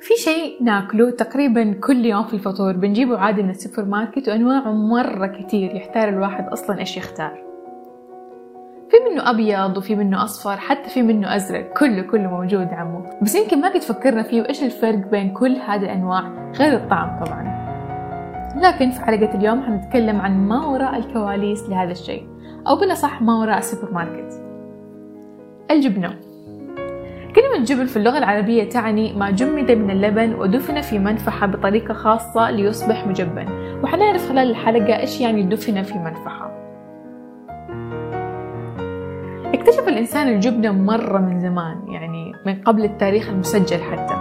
[0.00, 2.72] في شيء ناكله تقريبا كل يوم في الفطور.
[2.72, 7.46] بنجيبه عادي من السوبر ماركت وأنواعه مرة كتير يحتار الواحد أصلا إيش يختار.
[8.90, 11.72] في منه أبيض وفي منه أصفر حتى في منه أزرق.
[11.72, 13.02] كله كله موجود عمو.
[13.22, 17.56] بس يمكن ما قد فكرنا فيه وإيش الفرق بين كل هذه الأنواع غير الطعم طبعا.
[18.56, 22.26] لكن في حلقة اليوم حنتكلم عن ما وراء الكواليس لهذا الشيء
[22.68, 24.42] أو بالأصح ما وراء السوبر ماركت.
[25.70, 26.25] الجبنة.
[27.56, 32.50] كلمة جبن في اللغة العربية تعني ما جمد من اللبن ودفن في منفحة بطريقة خاصة
[32.50, 33.46] ليصبح مجبن.
[33.82, 36.50] وحنعرف خلال الحلقة إيش يعني دفن في منفحة
[39.54, 44.14] اكتشف الإنسان الجبنة مرة من زمان يعني من قبل التاريخ المسجل حتى.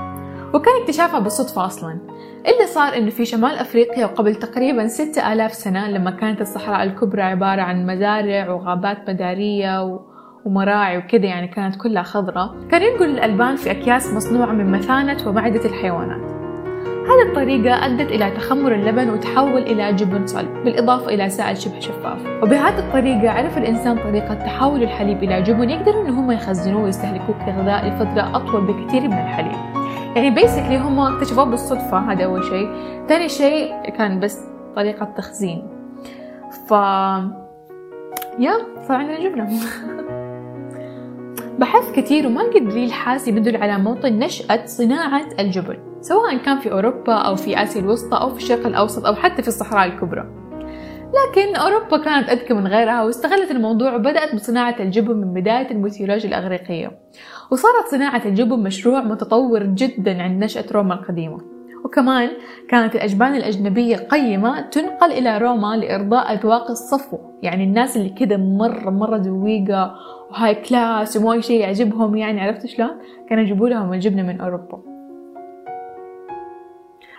[0.54, 2.00] وكان اكتشافها بالصدفة أصلا.
[2.48, 7.22] اللي صار إنه في شمال أفريقيا وقبل تقريبا ستة آلاف سنة لما كانت الصحراء الكبرى
[7.22, 10.15] عبارة عن مزارع وغابات مدارية و...
[10.46, 15.66] ومراعي وكذا يعني كانت كلها خضراء كان ينقل الألبان في أكياس مصنوعة من مثانة ومعدة
[15.66, 16.36] الحيوانات.
[17.06, 22.26] هذه الطريقة أدت إلى تخمر اللبن وتحول إلى جبن صلب بالإضافة إلى سائل شبه شفاف.
[22.44, 27.88] وبهذه الطريقة عرف الإنسان طريقة تحول الحليب إلى جبن يقدروا إن هم يخزنوه ويستهلكوه كغذاء
[27.88, 29.86] لفترة أطول بكثير من الحليب.
[30.16, 32.70] يعني بيسكلي هم اكتشفوه بالصدفة هذا أول شيء.
[33.08, 34.40] ثاني شيء كان بس
[34.76, 35.68] طريقة تخزين.
[36.68, 36.72] ف
[38.40, 38.54] يا
[38.88, 39.50] صار عندنا جبنة.
[41.60, 46.72] بحث كثير وما لقيت دليل حاسم يدل على موطن نشأة صناعة الجبن سواء كان في
[46.72, 50.26] أوروبا أو في آسيا الوسطى أو في الشرق الأوسط أو حتى في الصحراء الكبرى.
[51.06, 57.00] لكن أوروبا كانت أذكى من غيرها واستغلت الموضوع وبدأت بصناعة الجبن من بداية الميثولوجيا الأغريقية.
[57.52, 61.55] وصارت صناعة الجبن مشروع متطور جدا عند نشأة روما القديمة.
[61.86, 62.30] وكمان
[62.70, 67.18] كانت الأجبان الأجنبية قيمة تنقل إلى روما لإرضاء أذواق الصفو.
[67.44, 69.96] يعني الناس اللي كده مرة مرة ذويقة
[70.32, 72.90] وهاي كلاس وما شيء يعجبهم يعني عرفت شلون؟
[73.30, 74.82] كانوا يجيبوا لهم الجبنة من أوروبا.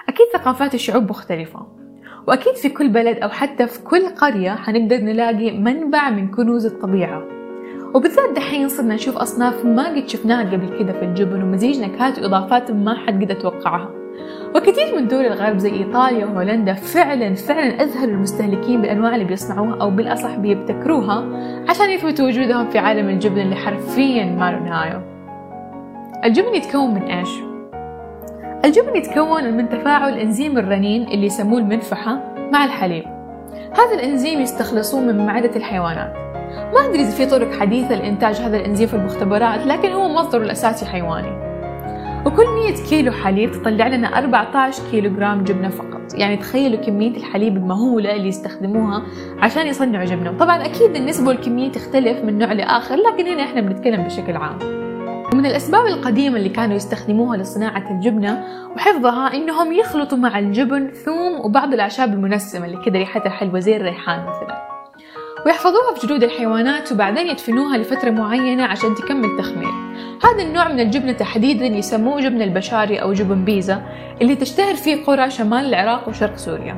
[0.08, 1.66] أكيد ثقافات الشعوب مختلفة
[2.28, 7.22] وأكيد في كل بلد أو حتى في كل قرية حنقدر نلاقي منبع من كنوز الطبيعة.
[7.94, 12.70] وبالذات دحين صرنا نشوف أصناف ما قد شفناها قبل كده في الجبن ومزيج نكهات وإضافات
[12.70, 14.05] ما حد قد أتوقعها.
[14.56, 19.90] وكثير من دول الغرب زي إيطاليا وهولندا فعلا فعلا أزهروا المستهلكين بالأنواع اللي بيصنعوها أو
[19.90, 21.24] بالأصح بيبتكروها
[21.68, 25.02] عشان يثبتوا وجودهم في عالم الجبن اللي حرفيا ما له نهاية.
[26.24, 27.28] الجبن يتكون من إيش؟
[28.64, 32.20] الجبن يتكون من تفاعل إنزيم الرنين اللي يسموه المنفحة
[32.52, 33.04] مع الحليب.
[33.52, 36.12] هذا الإنزيم يستخلصوه من معدة الحيوانات.
[36.74, 40.86] ما أدري إذا في طرق حديثة لإنتاج هذا الإنزيم في المختبرات لكن هو مصدره الأساسي
[40.86, 41.45] حيواني
[42.26, 46.14] وكل 100 كيلو حليب تطلع لنا 14 كيلو جرام جبنة فقط.
[46.14, 49.02] يعني تخيلوا كمية الحليب المهولة اللي يستخدموها
[49.38, 50.38] عشان يصنعوا جبنة.
[50.38, 54.58] طبعا أكيد النسبة والكمية تختلف من نوع لآخر لكن هنا إحنا بنتكلم بشكل عام.
[55.32, 58.44] ومن الأسباب القديمة اللي كانوا يستخدموها لصناعة الجبنة
[58.76, 64.20] وحفظها إنهم يخلطوا مع الجبن ثوم وبعض الأعشاب المنسمة اللي كده ريحتها حلوة زي الريحان
[64.20, 64.75] مثلا.
[65.46, 69.72] ويحفظوها في جلود الحيوانات وبعدين يدفنوها لفترة معينة عشان تكمل تخمير.
[70.24, 73.82] هذا النوع من الجبنة تحديدا يسموه جبن البشاري أو جبن بيزا
[74.22, 76.74] اللي تشتهر فيه قرى شمال العراق وشرق سوريا.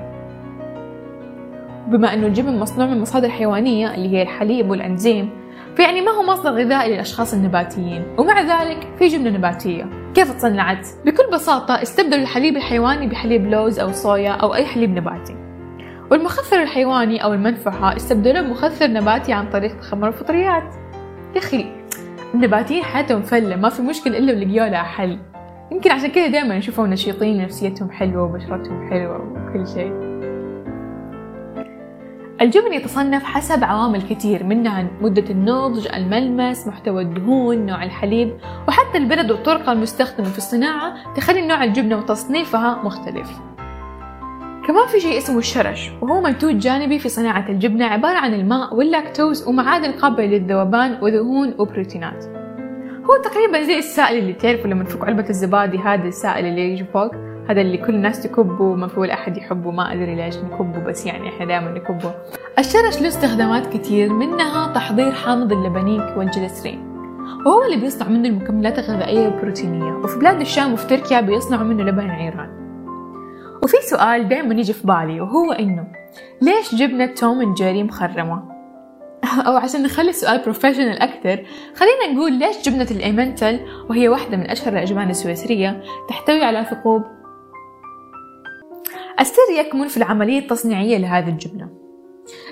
[1.87, 5.31] بما أنه الجبن مصنوع من مصادر حيوانية اللي هي الحليب والأنزيم
[5.77, 9.91] فيعني ما هو مصدر غذائي للأشخاص النباتيين ومع ذلك في جبنة نباتية.
[10.15, 15.38] كيف تصنعت؟ بكل بساطة استبدلوا الحليب الحيواني بحليب لوز أو صويا أو أي حليب نباتي.
[16.11, 20.75] والمخثر الحيواني أو المنفعة استبدلوه بمخثر نباتي عن طريق تخمر الفطريات
[21.35, 21.67] يا أخي
[22.35, 25.19] النباتيين حياتهم فلة ما في مشكلة إلا ولقيوا لها حل.
[25.73, 30.09] يمكن عشان كذا دائما نشوفهم نشيطين نفسيتهم حلوة وبشرتهم حلوة وكل شيء.
[32.41, 38.37] الجبن يتصنف حسب عوامل كثير منها مدة النضج، الملمس، محتوى الدهون، نوع الحليب،
[38.69, 43.41] وحتى البرد والطرقة المستخدمة في الصناعة تخلي نوع الجبنة وتصنيفها مختلف.
[44.69, 49.49] كمان في شيء اسمه الشرش وهو منتوج جانبي في صناعة الجبنة عبارة عن الماء واللاكتوز
[49.49, 52.25] ومعادن قابلة للذوبان ودهون وبروتينات.
[53.05, 57.15] هو تقريبا زي السائل اللي تعرفوا لما تفك علبة الزبادي هذا السائل اللي يجي فوق
[57.51, 61.47] هذا اللي كل الناس تكبه ولا أحد يحبه ما أدري ليش نكبه بس يعني إحنا
[61.47, 62.15] دائما نكبه.
[62.59, 66.89] الشرش له استخدامات كتير منها تحضير حامض اللبنيك والجلسرين.
[67.47, 69.92] وهو اللي بيصنع منه المكملات الغذائية والبروتينية.
[69.92, 72.58] وفي بلاد الشام وفي تركيا بيصنعوا منه لبن عيران
[73.63, 75.87] وفي سؤال دائما يجي في بالي وهو إنه
[76.43, 78.59] ليش جبنة توم اند جيري مخرمة؟
[79.47, 81.45] أو عشان نخلي السؤال professional أكثر
[81.75, 83.60] خلينا نقول ليش جبنة الإيمنتال
[83.91, 87.03] وهي واحدة من أشهر الأجبان السويسرية تحتوي على ثقوب.
[89.21, 91.69] السر يكمن في العملية التصنيعية لهذه الجبنة.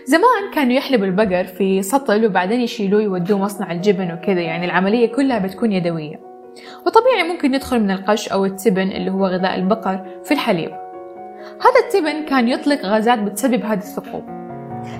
[0.05, 5.39] زمان كانوا يحلبوا البقر في سطل وبعدين يشيلوه يودوه مصنع الجبن وكذا يعني العملية كلها
[5.39, 6.21] بتكون يدوية.
[6.87, 10.86] وطبيعي ممكن ندخل من القش أو التبن اللي هو غذاء البقر في الحليب.
[11.61, 14.25] هذا التبن كان يطلق غازات بتسبب هذه الثقوب.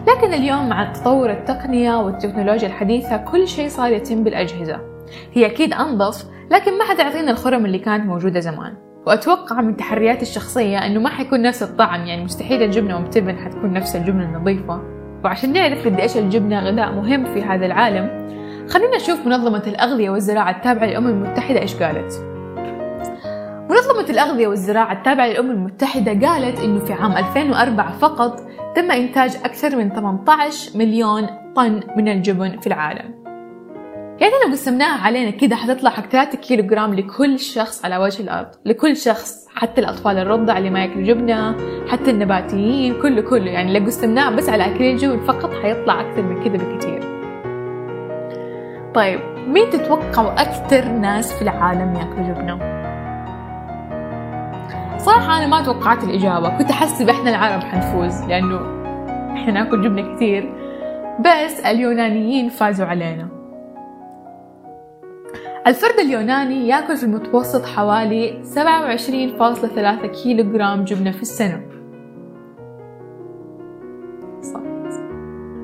[0.09, 4.81] لكن اليوم مع تطور التقنية والتكنولوجيا الحديثة كل شيء صار يتم بالأجهزة.
[5.33, 8.75] هي أكيد أنظف لكن ما حتعطينا الخرم اللي كانت موجودة زمان.
[9.07, 13.73] وأتوقع من تحرياتي الشخصية أنه ما حيكون نفس الطعم يعني مستحيل الجبنة أم تبن حتكون
[13.73, 14.83] نفس الجبنة النظيفة.
[15.25, 18.27] وعشان نعرف قد إيش الجبنة غذاء مهم في هذا العالم
[18.69, 22.36] خلينا نشوف منظمة الأغذية والزراعة التابعة للأمم المتحدة إيش قالت.
[23.71, 28.41] منظمة الأغذية والزراعة التابعة للأمم المتحدة قالت إنه في عام 2004 فقط
[28.77, 31.27] تم إنتاج أكثر من 18 مليون
[31.57, 33.15] طن من الجبن في العالم.
[34.21, 38.47] يعني لو قسمناها علينا كده حتطلع حق 3 كيلو جرام لكل شخص على وجه الأرض
[38.65, 41.57] لكل شخص حتى الأطفال الرضع اللي ما ياكلوا جبنة
[41.89, 43.51] حتى النباتيين كله كله.
[43.51, 47.17] يعني لو قسمناها بس على أكل الجبن فقط حيطلع أكثر من كده بكثير
[48.95, 52.76] طيب مين تتوقعوا أكثر ناس في العالم ياكلوا جبنة؟
[55.07, 56.59] صراحة أنا ما توقعت الإجابة.
[56.59, 58.57] كنت أحسب إحنا العرب حنفوز لأنه
[59.35, 60.53] إحنا نأكل جبنة كثير
[61.21, 63.29] بس اليونانيين فازوا علينا.
[65.67, 71.61] الفرد اليوناني يأكل في المتوسط حوالي 27.3 كيلو جرام جبنة في السنة.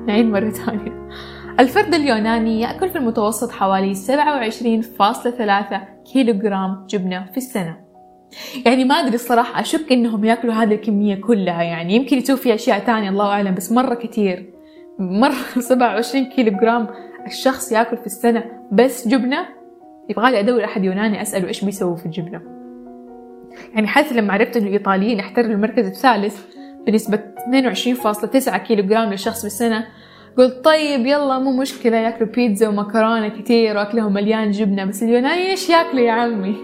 [0.07, 1.07] نعيد مرة ثانية.
[1.59, 4.03] الفرد اليوناني يأكل في المتوسط حوالي 27.3
[6.13, 7.82] كيلو جرام جبنة في السنة.
[8.65, 11.95] يعني ما أدري الصراحة أشك إنهم يأكلوا هذه الكمية كلها يعني.
[11.95, 14.53] يمكن يسوي في أشياء تانية الله أعلم بس مرة كتير.
[14.99, 16.87] مرة 27 كيلو جرام
[17.27, 18.43] الشخص يأكل في السنة.
[18.71, 19.45] بس جبنة؟
[20.09, 22.41] يبغالي أدور أحد يوناني أسأله إيش بيسووا في الجبنة.
[23.73, 26.45] يعني حتى لما عرفت إنه الإيطاليين احتلوا المركز الثالث
[26.87, 27.19] بنسبة
[28.47, 29.85] 22.9 كيلو جرام للشخص في السنة.
[30.37, 34.85] قلت طيب يلا مو مشكلة يأكلوا بيتزا ومكرونة كتير وأكلهم مليان جبنة.
[34.85, 36.55] بس اليوناني إيش ياكلوا يا عمي؟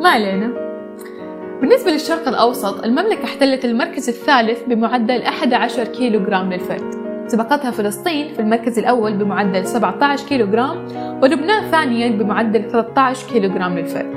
[0.00, 0.50] ما علينا.
[1.60, 6.94] بالنسبة للشرق الأوسط المملكة احتلت المركز الثالث بمعدل 11 كيلو جرام للفرد.
[7.26, 10.86] سبقتها فلسطين في المركز الأول بمعدل 17 كيلو جرام
[11.22, 14.14] ولبنان ثانيا بمعدل 13 كيلو جرام للفرد.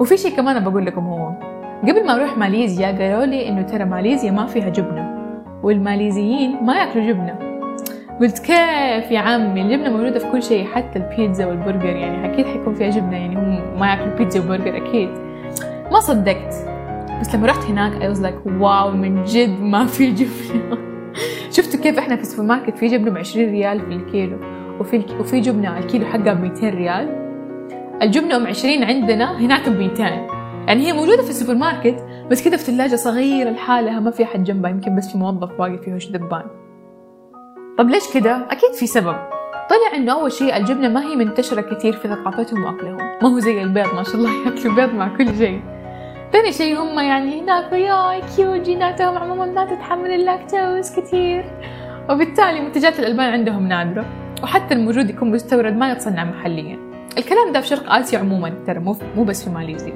[0.00, 1.32] وفي شيء كمان بقول لكم هو
[1.82, 5.18] قبل ما أروح ماليزيا قالوا لي إنه ترى ماليزيا ما فيها جبنة
[5.62, 7.47] والماليزيين ما يأكلوا جبنة.
[8.20, 12.74] قلت كيف يا عمي؟ الجبنة موجودة في كل شيء حتى البيتزا والبرجر يعني أكيد حيكون
[12.74, 15.08] فيها جبنة يعني هم ما ياكلوا بيتزا وبرجر أكيد.
[15.92, 16.54] ما صدقت.
[17.20, 20.78] بس لما رحت هناك I was like wow من جد ما في جبنة.
[21.56, 24.38] شفتوا كيف إحنا في السوبر ماركت في جبنة ب 20 ريال في الكيلو
[24.80, 27.08] وفي وفي جبنة الكيلو حقها ب 200 ريال.
[28.02, 32.56] الجبنة أم 20 عندنا هناك ب 200 يعني هي موجودة في السوبر ماركت بس كذا
[32.56, 36.08] في ثلاجة صغيرة لحالها ما في احد جنبها يمكن بس في موظف واقف فيه ينش
[36.08, 36.67] دبان
[37.78, 39.16] طب ليش كذا أكيد في سبب.
[39.70, 42.96] طلع إنه أول شيء الجبنة ما هي منتشرة كثير في ثقافتهم وأكلهم.
[43.22, 45.60] ما هو زي البيض ما شاء الله ياكلوا بيض مع كل شيء.
[46.32, 51.44] ثاني شيء هم يعني هناك يا cute جيناتهم عموما لا تتحمل اللاكتوز كثير
[52.10, 54.04] وبالتالي منتجات الألبان عندهم نادرة
[54.42, 56.78] وحتى الموجود يكون مستورد ما يتصنع محليا.
[57.18, 59.94] الكلام ده في شرق آسيا عموما ترى مو مو بس في ماليزيا.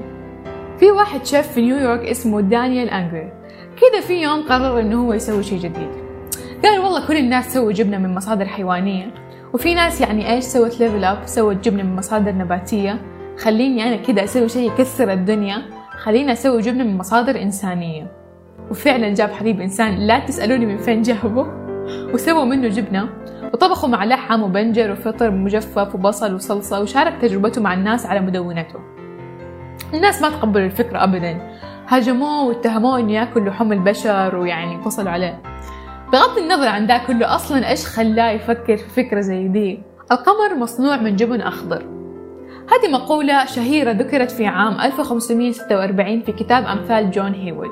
[0.79, 3.32] في واحد شيف في نيويورك اسمه دانيال أنجر
[3.81, 6.01] كذا في يوم قرر إنه هو يسوي شيء جديد.
[6.64, 9.14] قال والله كل الناس سووا جبنة من مصادر حيوانية.
[9.55, 12.99] وفي ناس يعني إيش سوت level up سوت جبنة من مصادر نباتية.
[13.38, 15.63] خليني أنا كذا أسوي شيء يكسر الدنيا.
[16.03, 18.13] خلينا أسوي جبنة من مصادر إنسانية.
[18.70, 21.46] وفعلا جاب حليب إنسان لا تسألوني من فين جابه.
[22.15, 23.08] وسووا منه جبنة.
[23.55, 28.79] وطبخوا مع لحم وبنجر وفطر مجفف وبصل وصلصة وشارك تجربته مع الناس على مدونته.
[29.94, 31.41] الناس ما تقبلوا الفكرة أبدا.
[31.89, 35.52] هاجموه واتهموه إنه يأكل لحوم البشر ويعني فصلوا عليه.
[36.12, 40.96] بغض النظر عن ده كله أصلا إيش خلاه يفكر في فكرة زي دي؟ القمر مصنوع
[40.96, 41.82] من جبن أخضر.
[42.72, 47.70] هذه مقولة شهيرة ذكرت في عام 1546 في كتاب أمثال جون هيوود.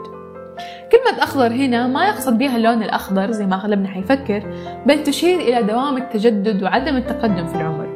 [0.93, 4.43] كلمة أخضر هنا ما يقصد بها اللون الأخضر زي ما أغلبنا حيفكر
[4.87, 7.89] بل تشير إلى دوام التجدد وعدم التقدم في العمر.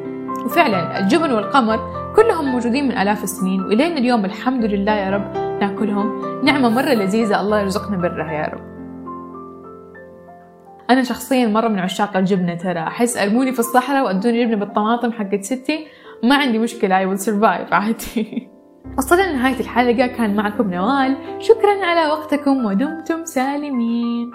[0.45, 1.79] وفعلا الجبن والقمر
[2.15, 6.21] كلهم موجودين من آلاف السنين وإلينا اليوم الحمد لله يا رب نأكلهم.
[6.43, 8.64] نعمة مرة لذيذة الله يرزقنا برها يا رب.
[10.89, 12.79] أنا شخصيا مرة من عشاق الجبنة ترى.
[12.79, 15.87] أحس أرموني في الصحراء وأدوني جبنة بالطماطم حقت ستي.
[16.23, 18.49] ما عندي مشكلة I will survive عادي.
[18.97, 21.17] وصلنا لنهاية الحلقة كان معكم نوال.
[21.39, 24.31] شكرا على وقتكم ودمتم سالمين.